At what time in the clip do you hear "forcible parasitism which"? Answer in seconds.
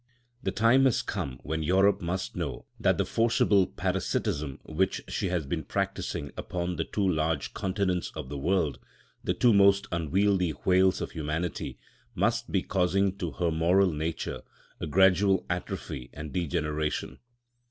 3.05-5.03